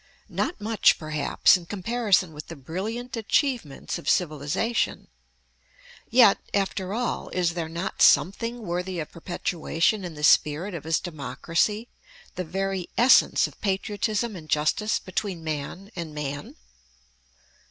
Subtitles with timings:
[0.29, 5.09] Not much, perhaps, in comparison with the brilliant achievements of civilization;
[6.09, 10.99] yet, after all, is there not something worthy of perpetuation in the spirit of his
[10.99, 11.87] democracy
[12.33, 16.55] the very essence of patriotism and justice between man and man?